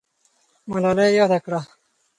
[0.71, 1.61] ملالۍ یاده کړه.